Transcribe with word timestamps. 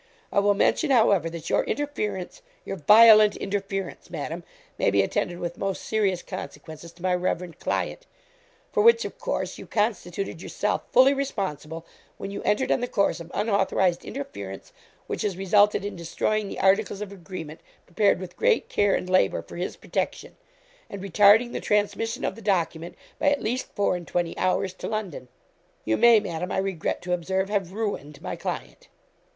I 0.31 0.39
will 0.39 0.55
mention, 0.55 0.89
however, 0.89 1.29
that 1.29 1.51
your 1.51 1.63
interference, 1.65 2.41
your 2.65 2.77
violent 2.77 3.35
interference, 3.37 4.09
Madam, 4.09 4.43
may 4.79 4.89
be 4.89 5.03
attended 5.03 5.37
with 5.37 5.59
most 5.59 5.83
serious 5.83 6.23
consequences 6.23 6.91
to 6.93 7.03
my 7.03 7.13
reverend 7.13 7.59
client, 7.59 8.07
for 8.71 8.81
which, 8.81 9.05
of 9.05 9.19
course, 9.19 9.59
you 9.59 9.67
constituted 9.67 10.41
yourself 10.41 10.81
fully 10.91 11.13
responsible, 11.13 11.85
when 12.17 12.31
you 12.31 12.41
entered 12.41 12.71
on 12.71 12.79
the 12.81 12.87
course 12.87 13.19
of 13.19 13.29
unauthorised 13.35 14.03
interference, 14.03 14.73
which 15.05 15.21
has 15.21 15.37
resulted 15.37 15.85
in 15.85 15.95
destroying 15.97 16.47
the 16.47 16.59
articles 16.59 17.01
of 17.01 17.11
agreement, 17.11 17.61
prepared 17.85 18.19
with 18.19 18.35
great 18.35 18.69
care 18.69 18.95
and 18.95 19.07
labour, 19.07 19.43
for 19.43 19.55
his 19.57 19.75
protection; 19.75 20.35
and 20.89 21.03
retarding 21.03 21.53
the 21.53 21.61
transmission 21.61 22.25
of 22.25 22.33
the 22.33 22.41
document, 22.41 22.95
by 23.19 23.29
at 23.29 23.43
least 23.43 23.67
four 23.75 23.95
and 23.95 24.07
twenty 24.07 24.35
hours, 24.39 24.73
to 24.73 24.87
London. 24.87 25.27
You 25.85 25.95
may, 25.95 26.19
Madam, 26.19 26.51
I 26.51 26.57
regret 26.57 27.03
to 27.03 27.13
observe, 27.13 27.49
have 27.49 27.71
ruined 27.71 28.19
my 28.19 28.35
client.' 28.35 28.87